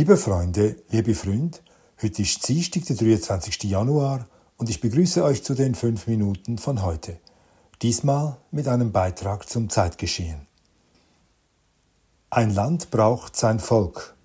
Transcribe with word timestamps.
Liebe 0.00 0.16
Freunde, 0.16 0.76
liebe 0.88 1.14
Freund, 1.14 1.62
heute 2.00 2.22
ist 2.22 2.48
Dienstag, 2.48 2.86
der 2.86 2.96
23. 2.96 3.64
Januar 3.64 4.26
und 4.56 4.70
ich 4.70 4.80
begrüße 4.80 5.22
euch 5.22 5.44
zu 5.44 5.52
den 5.52 5.74
fünf 5.74 6.06
Minuten 6.06 6.56
von 6.56 6.80
heute. 6.80 7.18
Diesmal 7.82 8.38
mit 8.50 8.66
einem 8.66 8.92
Beitrag 8.92 9.46
zum 9.46 9.68
Zeitgeschehen. 9.68 10.46
Ein 12.30 12.48
Land 12.48 12.90
braucht 12.90 13.36
sein 13.36 13.60
Volk. 13.60 14.16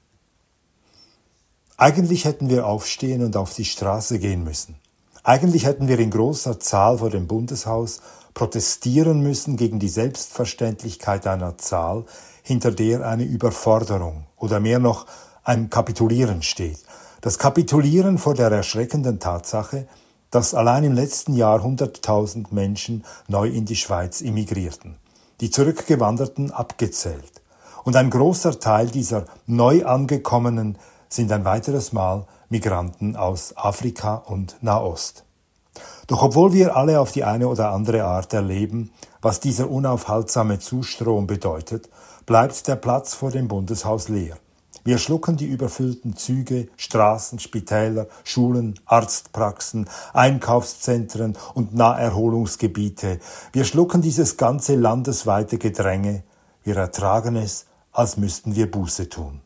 Eigentlich 1.75 2.23
hätten 2.23 2.47
wir 2.47 2.67
aufstehen 2.67 3.21
und 3.21 3.35
auf 3.35 3.53
die 3.53 3.65
Straße 3.65 4.17
gehen 4.19 4.45
müssen. 4.45 4.75
Eigentlich 5.23 5.65
hätten 5.65 5.89
wir 5.89 5.99
in 5.99 6.09
großer 6.09 6.57
Zahl 6.57 6.99
vor 6.99 7.09
dem 7.09 7.27
Bundeshaus 7.27 7.99
protestieren 8.33 9.19
müssen 9.19 9.57
gegen 9.57 9.79
die 9.79 9.89
Selbstverständlichkeit 9.89 11.27
einer 11.27 11.57
Zahl, 11.57 12.05
hinter 12.43 12.71
der 12.71 13.05
eine 13.05 13.25
Überforderung 13.25 14.27
oder 14.37 14.61
mehr 14.61 14.79
noch 14.79 15.05
ein 15.45 15.69
Kapitulieren 15.69 16.41
steht. 16.41 16.79
Das 17.21 17.39
Kapitulieren 17.39 18.17
vor 18.17 18.33
der 18.33 18.51
erschreckenden 18.51 19.19
Tatsache, 19.19 19.87
dass 20.31 20.53
allein 20.53 20.83
im 20.83 20.93
letzten 20.93 21.33
Jahr 21.33 21.61
100.000 21.61 22.47
Menschen 22.49 23.05
neu 23.27 23.47
in 23.47 23.65
die 23.65 23.75
Schweiz 23.75 24.21
emigrierten, 24.21 24.97
die 25.39 25.51
Zurückgewanderten 25.51 26.51
abgezählt. 26.51 27.41
Und 27.83 27.95
ein 27.95 28.09
großer 28.09 28.59
Teil 28.59 28.87
dieser 28.87 29.25
neu 29.45 29.85
angekommenen 29.85 30.79
sind 31.07 31.31
ein 31.31 31.45
weiteres 31.45 31.93
Mal 31.93 32.25
Migranten 32.49 33.15
aus 33.15 33.55
Afrika 33.55 34.15
und 34.15 34.57
Nahost. 34.61 35.23
Doch 36.07 36.23
obwohl 36.23 36.53
wir 36.53 36.75
alle 36.75 36.99
auf 36.99 37.11
die 37.11 37.23
eine 37.23 37.47
oder 37.47 37.71
andere 37.71 38.03
Art 38.03 38.33
erleben, 38.33 38.91
was 39.21 39.39
dieser 39.39 39.69
unaufhaltsame 39.69 40.59
Zustrom 40.59 41.27
bedeutet, 41.27 41.89
bleibt 42.25 42.67
der 42.67 42.75
Platz 42.75 43.13
vor 43.13 43.29
dem 43.29 43.47
Bundeshaus 43.47 44.09
leer. 44.09 44.37
Wir 44.83 44.97
schlucken 44.97 45.37
die 45.37 45.47
überfüllten 45.47 46.15
Züge, 46.15 46.67
Straßen, 46.77 47.39
Spitäler, 47.39 48.07
Schulen, 48.23 48.79
Arztpraxen, 48.85 49.89
Einkaufszentren 50.13 51.37
und 51.53 51.73
Naherholungsgebiete. 51.73 53.19
Wir 53.53 53.65
schlucken 53.65 54.01
dieses 54.01 54.37
ganze 54.37 54.75
landesweite 54.75 55.57
Gedränge. 55.57 56.23
Wir 56.63 56.77
ertragen 56.77 57.35
es, 57.35 57.65
als 57.91 58.17
müssten 58.17 58.55
wir 58.55 58.69
Buße 58.69 59.09
tun. 59.09 59.41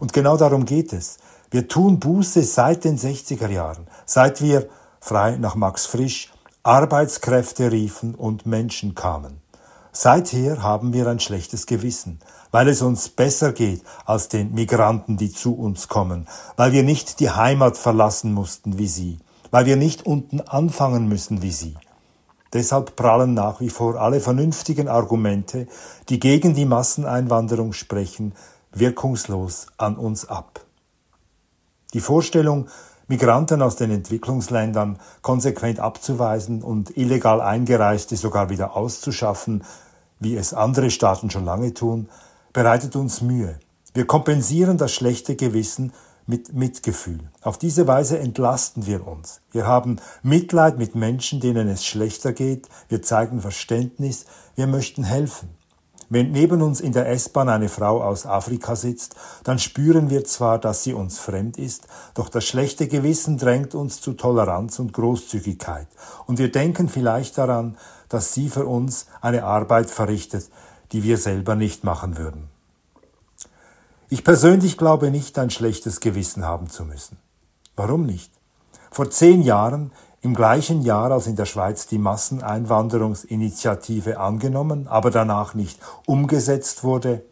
Und 0.00 0.12
genau 0.12 0.36
darum 0.36 0.64
geht 0.64 0.92
es. 0.92 1.18
Wir 1.50 1.66
tun 1.66 1.98
Buße 1.98 2.42
seit 2.42 2.84
den 2.84 2.98
60er 2.98 3.48
Jahren, 3.48 3.86
seit 4.04 4.42
wir, 4.42 4.68
frei 5.00 5.36
nach 5.36 5.54
Max 5.54 5.86
Frisch, 5.86 6.30
Arbeitskräfte 6.62 7.72
riefen 7.72 8.14
und 8.14 8.44
Menschen 8.44 8.94
kamen. 8.94 9.40
Seither 10.00 10.62
haben 10.62 10.92
wir 10.92 11.08
ein 11.08 11.18
schlechtes 11.18 11.66
Gewissen, 11.66 12.20
weil 12.52 12.68
es 12.68 12.82
uns 12.82 13.08
besser 13.08 13.50
geht 13.50 13.82
als 14.06 14.28
den 14.28 14.54
Migranten, 14.54 15.16
die 15.16 15.32
zu 15.32 15.56
uns 15.56 15.88
kommen, 15.88 16.28
weil 16.54 16.70
wir 16.70 16.84
nicht 16.84 17.18
die 17.18 17.30
Heimat 17.30 17.76
verlassen 17.76 18.32
mussten 18.32 18.78
wie 18.78 18.86
sie, 18.86 19.18
weil 19.50 19.66
wir 19.66 19.74
nicht 19.74 20.06
unten 20.06 20.40
anfangen 20.40 21.08
müssen 21.08 21.42
wie 21.42 21.50
sie. 21.50 21.74
Deshalb 22.52 22.94
prallen 22.94 23.34
nach 23.34 23.60
wie 23.60 23.70
vor 23.70 23.96
alle 23.96 24.20
vernünftigen 24.20 24.86
Argumente, 24.86 25.66
die 26.08 26.20
gegen 26.20 26.54
die 26.54 26.64
Masseneinwanderung 26.64 27.72
sprechen, 27.72 28.36
wirkungslos 28.70 29.66
an 29.78 29.96
uns 29.96 30.28
ab. 30.28 30.60
Die 31.92 32.00
Vorstellung, 32.00 32.68
Migranten 33.08 33.62
aus 33.62 33.74
den 33.74 33.90
Entwicklungsländern 33.90 35.00
konsequent 35.22 35.80
abzuweisen 35.80 36.62
und 36.62 36.96
illegal 36.96 37.40
Eingereiste 37.40 38.16
sogar 38.16 38.48
wieder 38.48 38.76
auszuschaffen, 38.76 39.64
wie 40.20 40.36
es 40.36 40.54
andere 40.54 40.90
Staaten 40.90 41.30
schon 41.30 41.44
lange 41.44 41.74
tun, 41.74 42.08
bereitet 42.52 42.96
uns 42.96 43.20
Mühe. 43.20 43.58
Wir 43.94 44.06
kompensieren 44.06 44.78
das 44.78 44.92
schlechte 44.92 45.36
Gewissen 45.36 45.92
mit 46.26 46.52
Mitgefühl. 46.52 47.20
Auf 47.40 47.58
diese 47.58 47.86
Weise 47.86 48.18
entlasten 48.18 48.86
wir 48.86 49.06
uns. 49.06 49.40
Wir 49.50 49.66
haben 49.66 49.96
Mitleid 50.22 50.78
mit 50.78 50.94
Menschen, 50.94 51.40
denen 51.40 51.68
es 51.68 51.84
schlechter 51.84 52.32
geht. 52.32 52.68
Wir 52.88 53.02
zeigen 53.02 53.40
Verständnis. 53.40 54.26
Wir 54.54 54.66
möchten 54.66 55.04
helfen. 55.04 55.57
Wenn 56.10 56.32
neben 56.32 56.62
uns 56.62 56.80
in 56.80 56.92
der 56.92 57.08
S-Bahn 57.10 57.50
eine 57.50 57.68
Frau 57.68 58.02
aus 58.02 58.24
Afrika 58.24 58.76
sitzt, 58.76 59.14
dann 59.44 59.58
spüren 59.58 60.08
wir 60.08 60.24
zwar, 60.24 60.58
dass 60.58 60.82
sie 60.82 60.94
uns 60.94 61.18
fremd 61.18 61.58
ist, 61.58 61.86
doch 62.14 62.30
das 62.30 62.46
schlechte 62.46 62.88
Gewissen 62.88 63.36
drängt 63.36 63.74
uns 63.74 64.00
zu 64.00 64.14
Toleranz 64.14 64.78
und 64.78 64.94
Großzügigkeit. 64.94 65.86
Und 66.26 66.38
wir 66.38 66.50
denken 66.50 66.88
vielleicht 66.88 67.36
daran, 67.36 67.76
dass 68.08 68.32
sie 68.32 68.48
für 68.48 68.66
uns 68.66 69.06
eine 69.20 69.44
Arbeit 69.44 69.90
verrichtet, 69.90 70.48
die 70.92 71.02
wir 71.02 71.18
selber 71.18 71.54
nicht 71.54 71.84
machen 71.84 72.16
würden. 72.16 72.48
Ich 74.08 74.24
persönlich 74.24 74.78
glaube 74.78 75.10
nicht, 75.10 75.38
ein 75.38 75.50
schlechtes 75.50 76.00
Gewissen 76.00 76.42
haben 76.42 76.70
zu 76.70 76.86
müssen. 76.86 77.18
Warum 77.76 78.06
nicht? 78.06 78.32
Vor 78.90 79.10
zehn 79.10 79.42
Jahren 79.42 79.92
im 80.20 80.34
gleichen 80.34 80.82
Jahr, 80.82 81.12
als 81.12 81.28
in 81.28 81.36
der 81.36 81.44
Schweiz 81.44 81.86
die 81.86 81.98
Masseneinwanderungsinitiative 81.98 84.18
angenommen, 84.18 84.88
aber 84.88 85.10
danach 85.10 85.54
nicht 85.54 85.78
umgesetzt 86.06 86.82
wurde, 86.82 87.22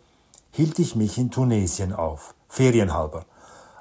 hielt 0.53 0.79
ich 0.79 0.95
mich 0.95 1.19
in 1.19 1.31
Tunesien 1.31 1.93
auf, 1.93 2.35
ferienhalber. 2.49 3.25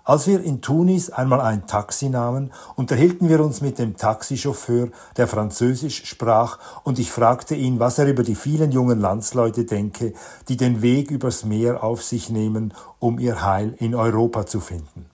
Als 0.04 0.28
wir 0.28 0.44
in 0.44 0.62
Tunis 0.62 1.10
einmal 1.10 1.42
ein 1.42 1.66
Taxi 1.66 2.10
nahmen, 2.10 2.52
unterhielten 2.76 3.28
wir 3.28 3.44
uns 3.44 3.62
mit 3.62 3.80
dem 3.80 3.98
Taxichauffeur, 3.98 4.90
der 5.18 5.28
Französisch 5.28 6.06
sprach, 6.06 6.60
und 6.84 7.00
ich 7.00 7.12
fragte 7.12 7.56
ihn, 7.56 7.80
was 7.80 7.98
er 7.98 8.06
über 8.06 8.22
die 8.22 8.36
vielen 8.36 8.72
jungen 8.72 9.00
Landsleute 9.00 9.66
denke, 9.66 10.14
die 10.48 10.58
den 10.58 10.84
Weg 10.84 11.10
übers 11.10 11.44
Meer 11.44 11.84
auf 11.84 12.04
sich 12.04 12.30
nehmen, 12.30 12.72
um 13.00 13.18
ihr 13.18 13.44
Heil 13.44 13.74
in 13.80 13.96
Europa 13.96 14.46
zu 14.46 14.60
finden. 14.60 15.08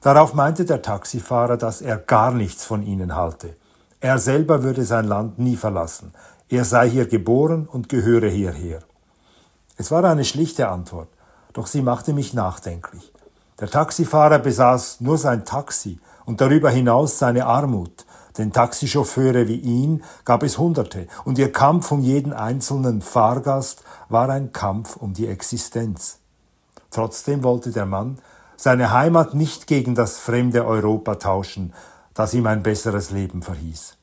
Darauf 0.00 0.32
meinte 0.32 0.64
der 0.64 0.82
Taxifahrer, 0.82 1.56
dass 1.56 1.82
er 1.82 1.98
gar 1.98 2.32
nichts 2.32 2.64
von 2.64 2.82
ihnen 2.82 3.14
halte. 3.14 3.56
Er 4.00 4.18
selber 4.18 4.62
würde 4.62 4.84
sein 4.84 5.06
Land 5.06 5.38
nie 5.38 5.56
verlassen. 5.56 6.12
Er 6.48 6.64
sei 6.64 6.88
hier 6.88 7.06
geboren 7.06 7.68
und 7.70 7.88
gehöre 7.88 8.28
hierher. 8.28 8.80
Es 9.76 9.90
war 9.90 10.04
eine 10.04 10.24
schlichte 10.24 10.68
Antwort, 10.68 11.08
doch 11.52 11.66
sie 11.66 11.82
machte 11.82 12.12
mich 12.12 12.34
nachdenklich. 12.34 13.12
Der 13.60 13.68
Taxifahrer 13.68 14.38
besaß 14.38 15.00
nur 15.00 15.18
sein 15.18 15.44
Taxi 15.44 16.00
und 16.24 16.40
darüber 16.40 16.70
hinaus 16.70 17.18
seine 17.18 17.44
Armut, 17.44 18.06
denn 18.38 18.52
Taxichauffeure 18.52 19.48
wie 19.48 19.56
ihn 19.56 20.02
gab 20.24 20.42
es 20.42 20.56
Hunderte, 20.56 21.08
und 21.24 21.38
ihr 21.38 21.52
Kampf 21.52 21.92
um 21.92 22.00
jeden 22.00 22.32
einzelnen 22.32 23.02
Fahrgast 23.02 23.82
war 24.08 24.30
ein 24.30 24.52
Kampf 24.52 24.96
um 24.96 25.12
die 25.12 25.26
Existenz. 25.26 26.20
Trotzdem 26.90 27.42
wollte 27.42 27.70
der 27.70 27.86
Mann 27.86 28.18
seine 28.60 28.92
Heimat 28.92 29.32
nicht 29.32 29.66
gegen 29.66 29.94
das 29.94 30.18
fremde 30.18 30.66
Europa 30.66 31.14
tauschen, 31.14 31.72
das 32.12 32.34
ihm 32.34 32.46
ein 32.46 32.62
besseres 32.62 33.10
Leben 33.10 33.40
verhieß. 33.40 33.96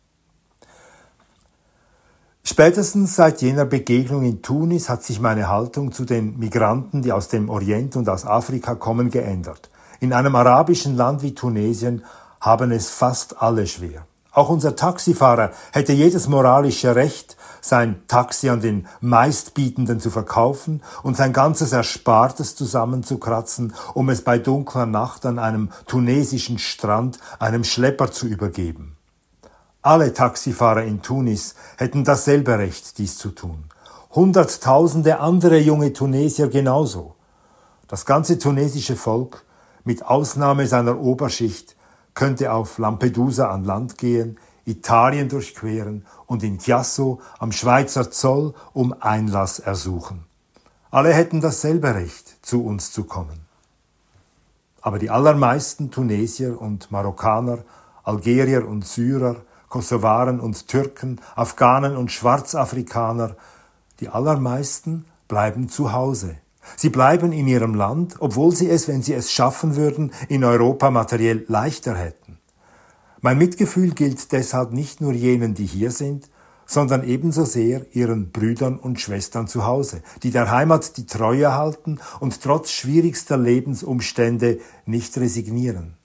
Spätestens 2.44 3.16
seit 3.16 3.44
jener 3.44 3.66
Begegnung 3.66 4.24
in 4.24 4.42
Tunis 4.42 4.90
hat 4.90 5.04
sich 5.04 5.20
meine 5.20 5.48
Haltung 5.48 5.92
zu 5.92 6.06
den 6.06 6.40
Migranten, 6.40 7.04
die 7.04 7.12
aus 7.12 7.28
dem 7.28 7.50
Orient 7.50 7.96
und 7.98 8.10
aus 8.10 8.26
Afrika 8.26 8.74
kommen, 8.74 9.12
geändert. 9.12 9.70
In 10.00 10.12
einem 10.12 10.36
arabischen 10.36 10.96
Land 10.96 11.22
wie 11.22 11.36
Tunesien 11.36 12.04
haben 12.42 12.72
es 12.72 12.90
fast 12.90 13.40
alle 13.40 13.68
schwer. 13.68 14.08
Auch 14.38 14.50
unser 14.50 14.76
Taxifahrer 14.76 15.50
hätte 15.72 15.94
jedes 15.94 16.28
moralische 16.28 16.96
Recht, 16.96 17.38
sein 17.60 18.04
Taxi 18.08 18.50
an 18.50 18.62
den 18.62 18.88
Meistbietenden 19.02 20.00
zu 20.00 20.12
verkaufen 20.12 20.84
und 21.02 21.18
sein 21.18 21.34
ganzes 21.34 21.74
Erspartes 21.74 22.56
zusammenzukratzen, 22.56 23.74
um 23.96 24.10
es 24.10 24.22
bei 24.22 24.38
dunkler 24.38 24.86
Nacht 24.86 25.26
an 25.26 25.40
einem 25.40 25.72
tunesischen 25.88 26.60
Strand 26.60 27.18
einem 27.40 27.64
Schlepper 27.64 28.12
zu 28.12 28.28
übergeben. 28.28 28.96
Alle 29.82 30.14
Taxifahrer 30.14 30.84
in 30.84 31.02
Tunis 31.02 31.56
hätten 31.78 32.04
dasselbe 32.04 32.60
Recht, 32.60 33.00
dies 33.00 33.18
zu 33.18 33.30
tun. 33.30 33.64
Hunderttausende 34.12 35.20
andere 35.20 35.58
junge 35.58 35.94
Tunesier 35.94 36.48
genauso. 36.48 37.16
Das 37.88 38.06
ganze 38.06 38.38
tunesische 38.38 38.98
Volk, 38.98 39.46
mit 39.84 40.06
Ausnahme 40.06 40.68
seiner 40.68 41.00
Oberschicht, 41.00 41.77
könnte 42.18 42.52
auf 42.52 42.80
Lampedusa 42.80 43.52
an 43.52 43.64
Land 43.64 44.00
gehen, 44.00 44.40
Italien 44.66 45.30
durchqueren 45.30 46.04
und 46.26 46.42
in 46.42 46.58
Chiasso 46.58 47.22
am 47.38 47.52
Schweizer 47.52 48.10
Zoll 48.10 48.56
um 48.74 48.92
Einlass 49.00 49.60
ersuchen. 49.60 50.26
Alle 50.90 51.14
hätten 51.14 51.42
dasselbe 51.42 51.94
Recht, 51.94 52.44
zu 52.44 52.66
uns 52.66 52.92
zu 52.92 53.04
kommen. 53.04 53.42
Aber 54.82 54.98
die 54.98 55.12
allermeisten 55.12 55.92
Tunesier 55.92 56.60
und 56.60 56.92
Marokkaner, 56.92 57.60
Algerier 58.04 58.68
und 58.68 58.84
Syrer, 58.84 59.36
Kosovaren 59.70 60.40
und 60.40 60.68
Türken, 60.68 61.22
Afghanen 61.36 61.96
und 61.96 62.12
Schwarzafrikaner, 62.12 63.36
die 64.00 64.10
allermeisten 64.10 65.06
bleiben 65.28 65.70
zu 65.70 65.94
Hause. 65.94 66.38
Sie 66.76 66.90
bleiben 66.90 67.32
in 67.32 67.48
ihrem 67.48 67.74
Land, 67.74 68.16
obwohl 68.20 68.56
sie 68.56 68.70
es, 68.70 68.88
wenn 68.88 69.02
sie 69.02 69.14
es 69.14 69.32
schaffen 69.32 69.76
würden, 69.76 70.12
in 70.28 70.44
Europa 70.44 70.92
materiell 70.92 71.46
leichter 71.48 71.96
hätten. 71.96 72.38
Mein 73.22 73.38
Mitgefühl 73.38 73.92
gilt 73.92 74.32
deshalb 74.32 74.74
nicht 74.74 75.02
nur 75.02 75.14
jenen, 75.14 75.54
die 75.54 75.66
hier 75.66 75.92
sind, 75.92 76.30
sondern 76.68 77.08
ebenso 77.08 77.46
sehr 77.46 77.86
ihren 77.96 78.32
Brüdern 78.32 78.78
und 78.78 79.00
Schwestern 79.00 79.48
zu 79.48 79.66
Hause, 79.66 80.04
die 80.22 80.32
der 80.32 80.52
Heimat 80.52 80.98
die 80.98 81.06
Treue 81.06 81.54
halten 81.54 82.00
und 82.20 82.42
trotz 82.42 82.72
schwierigster 82.72 83.38
Lebensumstände 83.38 84.60
nicht 84.86 85.18
resignieren. 85.18 85.96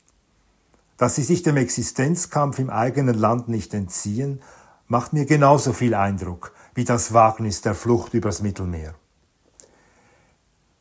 Dass 0.97 1.17
sie 1.17 1.25
sich 1.25 1.43
dem 1.43 1.57
Existenzkampf 1.57 2.61
im 2.61 2.71
eigenen 2.71 3.19
Land 3.19 3.49
nicht 3.49 3.75
entziehen, 3.75 4.41
macht 4.87 5.13
mir 5.13 5.27
genauso 5.27 5.73
viel 5.73 5.95
Eindruck 5.95 6.53
wie 6.75 6.85
das 6.85 7.13
Wagnis 7.13 7.61
der 7.61 7.75
Flucht 7.75 8.15
übers 8.15 8.41
Mittelmeer. 8.41 8.95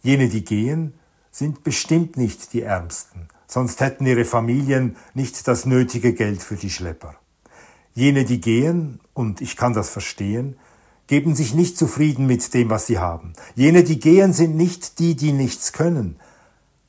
Jene, 0.02 0.30
die 0.30 0.44
gehen, 0.44 0.94
sind 1.32 1.64
bestimmt 1.64 2.18
nicht 2.18 2.54
die 2.54 2.64
Ärmsten, 2.64 3.28
sonst 3.48 3.80
hätten 3.82 4.06
ihre 4.06 4.26
Familien 4.26 4.96
nicht 5.14 5.48
das 5.48 5.66
nötige 5.66 6.14
Geld 6.14 6.42
für 6.42 6.56
die 6.56 6.72
Schlepper. 6.72 7.16
Jene, 7.94 8.26
die 8.26 8.42
gehen, 8.42 9.00
und 9.14 9.42
ich 9.42 9.56
kann 9.56 9.74
das 9.74 9.90
verstehen, 9.90 10.56
geben 11.08 11.36
sich 11.36 11.54
nicht 11.54 11.78
zufrieden 11.78 12.26
mit 12.26 12.54
dem, 12.54 12.70
was 12.70 12.88
sie 12.88 12.98
haben. 12.98 13.34
Jene, 13.56 13.84
die 13.84 14.00
gehen, 14.00 14.34
sind 14.34 14.56
nicht 14.56 14.98
die, 14.98 15.16
die 15.16 15.34
nichts 15.34 15.74
können. 15.74 16.16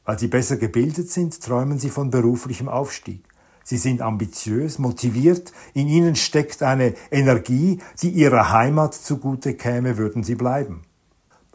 Weil 0.04 0.18
sie 0.18 0.28
besser 0.28 0.56
gebildet 0.56 1.10
sind, 1.10 1.40
träumen 1.42 1.78
sie 1.78 1.90
von 1.90 2.10
beruflichem 2.10 2.68
Aufstieg. 2.68 3.24
Sie 3.64 3.76
sind 3.76 4.00
ambitiös, 4.00 4.78
motiviert, 4.78 5.52
in 5.74 5.86
ihnen 5.86 6.16
steckt 6.16 6.62
eine 6.62 6.94
Energie, 7.10 7.78
die 8.00 8.10
ihrer 8.10 8.50
Heimat 8.50 8.94
zugute 8.94 9.54
käme, 9.54 9.98
würden 9.98 10.24
sie 10.24 10.34
bleiben. 10.34 10.82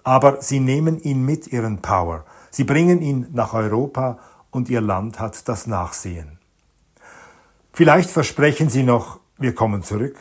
Aber 0.07 0.41
sie 0.41 0.61
nehmen 0.61 1.01
ihn 1.01 1.25
mit 1.25 1.47
ihren 1.47 1.81
Power, 1.81 2.23
sie 2.49 2.63
bringen 2.63 3.01
ihn 3.01 3.27
nach 3.33 3.53
Europa 3.53 4.19
und 4.51 4.69
ihr 4.69 4.79
Land 4.79 5.19
hat 5.19 5.49
das 5.49 5.67
Nachsehen. 5.67 6.39
Vielleicht 7.73 8.09
versprechen 8.09 8.69
sie 8.69 8.83
noch, 8.83 9.19
wir 9.37 9.53
kommen 9.53 9.83
zurück, 9.83 10.15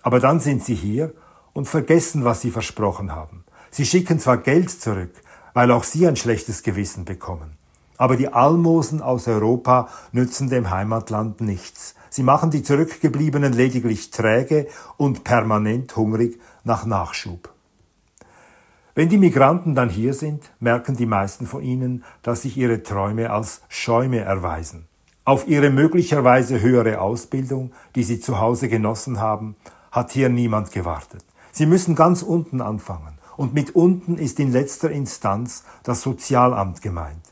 aber 0.00 0.18
dann 0.18 0.40
sind 0.40 0.64
sie 0.64 0.74
hier 0.74 1.12
und 1.52 1.68
vergessen, 1.68 2.24
was 2.24 2.40
sie 2.40 2.50
versprochen 2.50 3.14
haben. 3.14 3.44
Sie 3.70 3.84
schicken 3.84 4.18
zwar 4.18 4.38
Geld 4.38 4.70
zurück, 4.70 5.12
weil 5.52 5.72
auch 5.72 5.84
sie 5.84 6.08
ein 6.08 6.16
schlechtes 6.16 6.62
Gewissen 6.62 7.04
bekommen. 7.04 7.58
Aber 7.98 8.16
die 8.16 8.32
Almosen 8.32 9.02
aus 9.02 9.28
Europa 9.28 9.90
nützen 10.10 10.48
dem 10.48 10.70
Heimatland 10.70 11.42
nichts. 11.42 11.96
Sie 12.08 12.22
machen 12.22 12.50
die 12.50 12.62
Zurückgebliebenen 12.62 13.52
lediglich 13.52 14.10
träge 14.10 14.68
und 14.96 15.22
permanent 15.22 15.94
hungrig 15.96 16.40
nach 16.64 16.86
Nachschub. 16.86 17.50
Wenn 18.98 19.08
die 19.08 19.16
Migranten 19.16 19.76
dann 19.76 19.90
hier 19.90 20.12
sind, 20.12 20.50
merken 20.58 20.96
die 20.96 21.06
meisten 21.06 21.46
von 21.46 21.62
ihnen, 21.62 22.02
dass 22.22 22.42
sich 22.42 22.56
ihre 22.56 22.82
Träume 22.82 23.30
als 23.30 23.62
Schäume 23.68 24.18
erweisen. 24.18 24.88
Auf 25.24 25.46
ihre 25.46 25.70
möglicherweise 25.70 26.60
höhere 26.60 27.00
Ausbildung, 27.00 27.70
die 27.94 28.02
sie 28.02 28.18
zu 28.18 28.40
Hause 28.40 28.68
genossen 28.68 29.20
haben, 29.20 29.54
hat 29.92 30.10
hier 30.10 30.28
niemand 30.28 30.72
gewartet. 30.72 31.24
Sie 31.52 31.64
müssen 31.64 31.94
ganz 31.94 32.22
unten 32.22 32.60
anfangen. 32.60 33.20
Und 33.36 33.54
mit 33.54 33.76
unten 33.76 34.18
ist 34.18 34.40
in 34.40 34.50
letzter 34.50 34.90
Instanz 34.90 35.62
das 35.84 36.02
Sozialamt 36.02 36.82
gemeint. 36.82 37.22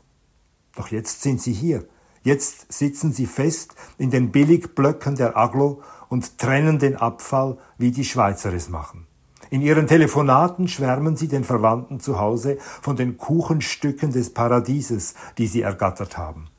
Doch 0.77 0.87
jetzt 0.87 1.21
sind 1.21 1.41
sie 1.41 1.51
hier. 1.51 1.83
Jetzt 2.23 2.71
sitzen 2.71 3.11
sie 3.11 3.25
fest 3.25 3.75
in 3.97 4.09
den 4.09 4.31
Billigblöcken 4.31 5.17
der 5.17 5.35
Aglo 5.35 5.81
und 6.07 6.37
trennen 6.37 6.79
den 6.79 6.95
Abfall, 6.95 7.57
wie 7.77 7.91
die 7.91 8.05
Schweizer 8.05 8.53
es 8.53 8.69
machen. 8.69 9.06
In 9.49 9.61
ihren 9.61 9.87
Telefonaten 9.87 10.67
schwärmen 10.67 11.15
sie 11.15 11.27
den 11.27 11.43
Verwandten 11.43 11.99
zu 11.99 12.19
Hause 12.19 12.57
von 12.59 12.95
den 12.95 13.17
Kuchenstücken 13.17 14.11
des 14.11 14.33
Paradieses, 14.33 15.15
die 15.37 15.47
sie 15.47 15.61
ergattert 15.61 16.17
haben. 16.17 16.49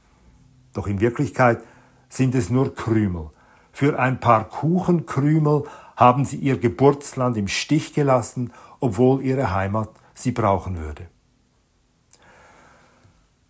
Doch 0.72 0.86
in 0.86 1.00
Wirklichkeit 1.00 1.62
sind 2.08 2.34
es 2.34 2.50
nur 2.50 2.74
Krümel. 2.74 3.30
Für 3.72 3.98
ein 3.98 4.20
paar 4.20 4.48
Kuchenkrümel 4.48 5.64
haben 5.96 6.24
sie 6.24 6.36
ihr 6.36 6.58
Geburtsland 6.58 7.36
im 7.36 7.48
Stich 7.48 7.92
gelassen, 7.92 8.52
obwohl 8.80 9.22
ihre 9.22 9.52
Heimat 9.52 9.90
sie 10.14 10.32
brauchen 10.32 10.78
würde. 10.78 11.08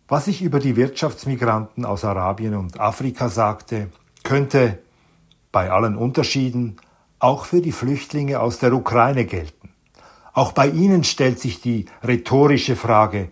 Was 0.08 0.26
ich 0.26 0.42
über 0.42 0.58
die 0.58 0.76
Wirtschaftsmigranten 0.76 1.84
aus 1.84 2.04
Arabien 2.04 2.54
und 2.54 2.80
Afrika 2.80 3.28
sagte, 3.28 3.90
könnte 4.24 4.78
bei 5.52 5.70
allen 5.70 5.96
Unterschieden 5.96 6.78
auch 7.18 7.44
für 7.44 7.60
die 7.60 7.72
Flüchtlinge 7.72 8.40
aus 8.40 8.58
der 8.58 8.72
Ukraine 8.72 9.24
gelten. 9.24 9.70
Auch 10.32 10.52
bei 10.52 10.68
ihnen 10.68 11.04
stellt 11.04 11.40
sich 11.40 11.60
die 11.60 11.86
rhetorische 12.06 12.76
Frage, 12.76 13.30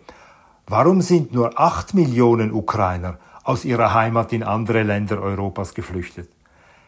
warum 0.67 1.03
sind 1.03 1.33
nur 1.33 1.61
acht 1.61 1.95
Millionen 1.95 2.53
Ukrainer 2.53 3.19
aus 3.45 3.65
ihrer 3.65 3.95
Heimat 3.95 4.33
in 4.33 4.43
andere 4.43 4.83
Länder 4.83 5.21
Europas 5.21 5.75
geflüchtet? 5.75 6.31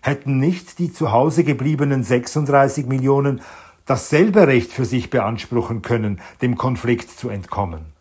Hätten 0.01 0.39
nicht 0.39 0.79
die 0.79 0.93
zu 0.93 1.13
Hause 1.13 1.45
gebliebenen 1.45 2.03
36 2.03 2.87
Millionen 2.87 3.41
dasselbe 3.87 4.47
Recht 4.47 4.73
für 4.73 4.85
sich 4.85 5.11
beanspruchen 5.11 5.83
können, 5.83 6.21
dem 6.43 6.57
Konflikt 6.57 7.11
zu 7.11 7.29
entkommen? 7.29 7.93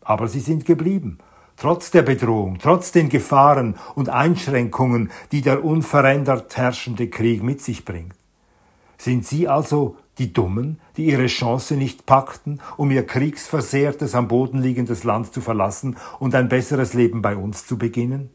Aber 0.00 0.28
sie 0.28 0.40
sind 0.40 0.64
geblieben 0.64 1.18
trotz 1.58 1.90
der 1.90 2.02
Bedrohung, 2.02 2.58
trotz 2.60 2.92
den 2.92 3.08
Gefahren 3.08 3.76
und 3.94 4.08
Einschränkungen, 4.08 5.10
die 5.32 5.42
der 5.42 5.64
unverändert 5.64 6.56
herrschende 6.56 7.08
Krieg 7.08 7.42
mit 7.42 7.60
sich 7.60 7.84
bringt. 7.84 8.17
Sind 8.98 9.24
Sie 9.24 9.46
also 9.46 9.96
die 10.18 10.32
Dummen, 10.32 10.80
die 10.96 11.06
ihre 11.06 11.26
Chance 11.26 11.76
nicht 11.76 12.04
packten, 12.04 12.60
um 12.76 12.90
ihr 12.90 13.06
kriegsversehrtes, 13.06 14.16
am 14.16 14.26
Boden 14.26 14.60
liegendes 14.60 15.04
Land 15.04 15.32
zu 15.32 15.40
verlassen 15.40 15.96
und 16.18 16.34
ein 16.34 16.48
besseres 16.48 16.94
Leben 16.94 17.22
bei 17.22 17.36
uns 17.36 17.64
zu 17.66 17.78
beginnen? 17.78 18.30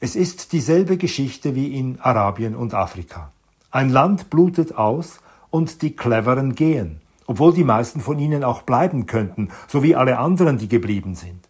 Es 0.00 0.16
ist 0.16 0.52
dieselbe 0.52 0.96
Geschichte 0.96 1.54
wie 1.54 1.76
in 1.78 2.00
Arabien 2.00 2.56
und 2.56 2.74
Afrika. 2.74 3.32
Ein 3.70 3.90
Land 3.90 4.30
blutet 4.30 4.74
aus 4.76 5.20
und 5.50 5.82
die 5.82 5.94
Cleveren 5.94 6.54
gehen, 6.54 7.00
obwohl 7.26 7.52
die 7.52 7.64
meisten 7.64 8.00
von 8.00 8.18
ihnen 8.18 8.42
auch 8.42 8.62
bleiben 8.62 9.06
könnten, 9.06 9.50
so 9.68 9.82
wie 9.82 9.94
alle 9.94 10.18
anderen, 10.18 10.58
die 10.58 10.68
geblieben 10.68 11.14
sind. 11.14 11.46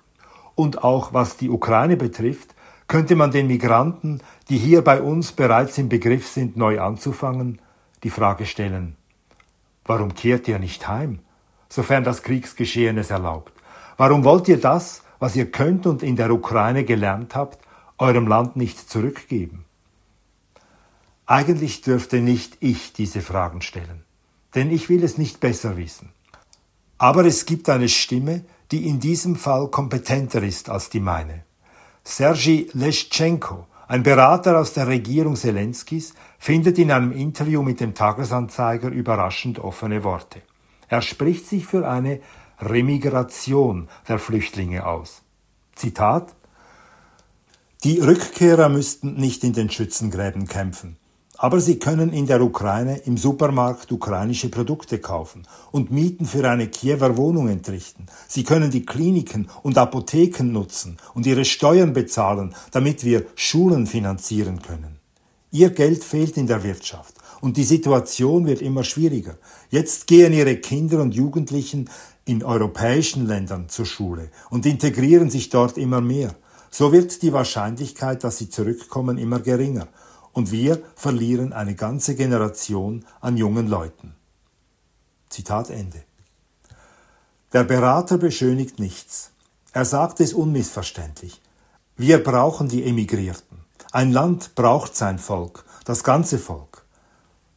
Und 0.54 0.84
auch 0.84 1.14
was 1.14 1.36
die 1.36 1.50
Ukraine 1.50 1.96
betrifft, 1.96 2.54
könnte 2.88 3.14
man 3.16 3.30
den 3.30 3.46
Migranten, 3.46 4.22
die 4.48 4.56
hier 4.56 4.82
bei 4.82 5.00
uns 5.02 5.32
bereits 5.32 5.76
im 5.78 5.88
Begriff 5.88 6.26
sind, 6.26 6.56
neu 6.56 6.80
anzufangen, 6.80 7.60
die 8.02 8.10
Frage 8.10 8.46
stellen, 8.46 8.96
warum 9.84 10.14
kehrt 10.14 10.48
ihr 10.48 10.58
nicht 10.58 10.88
heim, 10.88 11.20
sofern 11.68 12.02
das 12.02 12.22
Kriegsgeschehen 12.22 12.96
es 12.96 13.10
erlaubt? 13.10 13.52
Warum 13.98 14.24
wollt 14.24 14.48
ihr 14.48 14.60
das, 14.60 15.02
was 15.18 15.36
ihr 15.36 15.50
könnt 15.50 15.86
und 15.86 16.02
in 16.02 16.16
der 16.16 16.30
Ukraine 16.30 16.84
gelernt 16.84 17.34
habt, 17.34 17.58
eurem 17.98 18.26
Land 18.26 18.56
nicht 18.56 18.90
zurückgeben? 18.90 19.64
Eigentlich 21.26 21.82
dürfte 21.82 22.20
nicht 22.20 22.56
ich 22.60 22.94
diese 22.94 23.20
Fragen 23.20 23.60
stellen, 23.60 24.04
denn 24.54 24.70
ich 24.70 24.88
will 24.88 25.04
es 25.04 25.18
nicht 25.18 25.40
besser 25.40 25.76
wissen. 25.76 26.10
Aber 26.96 27.26
es 27.26 27.44
gibt 27.44 27.68
eine 27.68 27.88
Stimme, 27.90 28.44
die 28.70 28.86
in 28.88 28.98
diesem 28.98 29.36
Fall 29.36 29.68
kompetenter 29.68 30.42
ist 30.42 30.70
als 30.70 30.88
die 30.88 31.00
meine. 31.00 31.44
Sergei 32.10 32.66
Leschenko, 32.72 33.66
ein 33.86 34.02
Berater 34.02 34.58
aus 34.58 34.72
der 34.72 34.86
Regierung 34.86 35.36
Zelenskis, 35.36 36.14
findet 36.38 36.78
in 36.78 36.90
einem 36.90 37.12
Interview 37.12 37.62
mit 37.62 37.80
dem 37.80 37.94
Tagesanzeiger 37.94 38.88
überraschend 38.88 39.58
offene 39.58 40.02
Worte. 40.04 40.40
Er 40.88 41.02
spricht 41.02 41.46
sich 41.46 41.66
für 41.66 41.86
eine 41.86 42.20
Remigration 42.60 43.90
der 44.08 44.18
Flüchtlinge 44.18 44.86
aus. 44.86 45.20
Zitat 45.74 46.34
Die 47.84 48.00
Rückkehrer 48.00 48.70
müssten 48.70 49.16
nicht 49.16 49.44
in 49.44 49.52
den 49.52 49.68
Schützengräben 49.68 50.48
kämpfen. 50.48 50.96
Aber 51.40 51.60
sie 51.60 51.78
können 51.78 52.12
in 52.12 52.26
der 52.26 52.42
Ukraine 52.42 52.98
im 53.04 53.16
Supermarkt 53.16 53.92
ukrainische 53.92 54.48
Produkte 54.48 54.98
kaufen 54.98 55.46
und 55.70 55.92
Mieten 55.92 56.26
für 56.26 56.50
eine 56.50 56.66
Kiewer 56.66 57.16
Wohnung 57.16 57.48
entrichten. 57.48 58.06
Sie 58.26 58.42
können 58.42 58.72
die 58.72 58.84
Kliniken 58.84 59.48
und 59.62 59.78
Apotheken 59.78 60.50
nutzen 60.50 60.96
und 61.14 61.26
ihre 61.26 61.44
Steuern 61.44 61.92
bezahlen, 61.92 62.56
damit 62.72 63.04
wir 63.04 63.24
Schulen 63.36 63.86
finanzieren 63.86 64.62
können. 64.62 64.98
Ihr 65.52 65.70
Geld 65.70 66.02
fehlt 66.02 66.36
in 66.36 66.48
der 66.48 66.64
Wirtschaft 66.64 67.14
und 67.40 67.56
die 67.56 67.64
Situation 67.64 68.44
wird 68.44 68.60
immer 68.60 68.82
schwieriger. 68.82 69.36
Jetzt 69.70 70.08
gehen 70.08 70.32
ihre 70.32 70.56
Kinder 70.56 71.00
und 71.00 71.14
Jugendlichen 71.14 71.88
in 72.24 72.42
europäischen 72.42 73.28
Ländern 73.28 73.68
zur 73.68 73.86
Schule 73.86 74.30
und 74.50 74.66
integrieren 74.66 75.30
sich 75.30 75.50
dort 75.50 75.78
immer 75.78 76.00
mehr. 76.00 76.34
So 76.68 76.90
wird 76.90 77.22
die 77.22 77.32
Wahrscheinlichkeit, 77.32 78.24
dass 78.24 78.38
sie 78.38 78.50
zurückkommen, 78.50 79.18
immer 79.18 79.38
geringer 79.38 79.86
und 80.38 80.52
wir 80.52 80.80
verlieren 80.94 81.52
eine 81.52 81.74
ganze 81.74 82.14
Generation 82.14 83.04
an 83.20 83.36
jungen 83.36 83.66
Leuten. 83.66 84.14
Zitat 85.30 85.68
Ende. 85.68 86.04
Der 87.52 87.64
Berater 87.64 88.18
beschönigt 88.18 88.78
nichts. 88.78 89.32
Er 89.72 89.84
sagt 89.84 90.20
es 90.20 90.32
unmissverständlich. 90.32 91.40
Wir 91.96 92.22
brauchen 92.22 92.68
die 92.68 92.84
Emigrierten. 92.84 93.58
Ein 93.90 94.12
Land 94.12 94.54
braucht 94.54 94.94
sein 94.94 95.18
Volk, 95.18 95.64
das 95.84 96.04
ganze 96.04 96.38
Volk. 96.38 96.84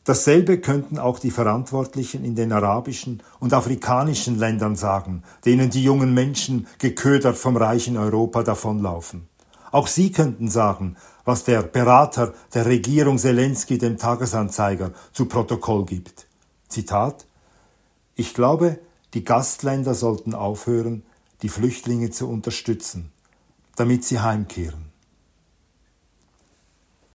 Dasselbe 0.03 0.59
könnten 0.59 0.97
auch 0.97 1.19
die 1.19 1.29
Verantwortlichen 1.29 2.25
in 2.25 2.33
den 2.33 2.51
arabischen 2.51 3.21
und 3.39 3.53
afrikanischen 3.53 4.39
Ländern 4.39 4.75
sagen, 4.75 5.21
denen 5.45 5.69
die 5.69 5.83
jungen 5.83 6.15
Menschen 6.15 6.65
geködert 6.79 7.37
vom 7.37 7.57
reichen 7.57 7.95
Europa 7.95 8.41
davonlaufen. 8.41 9.27
Auch 9.71 9.87
Sie 9.87 10.11
könnten 10.11 10.49
sagen, 10.49 10.97
was 11.23 11.43
der 11.43 11.63
Berater 11.63 12.33
der 12.53 12.65
Regierung 12.65 13.17
Zelensky 13.17 13.77
dem 13.77 13.97
Tagesanzeiger 13.97 14.91
zu 15.13 15.25
Protokoll 15.25 15.85
gibt. 15.85 16.27
Zitat 16.67 17.25
Ich 18.15 18.33
glaube, 18.33 18.79
die 19.13 19.23
Gastländer 19.23 19.93
sollten 19.93 20.33
aufhören, 20.33 21.03
die 21.41 21.49
Flüchtlinge 21.49 22.11
zu 22.11 22.29
unterstützen, 22.29 23.11
damit 23.75 24.03
sie 24.03 24.19
heimkehren. 24.19 24.90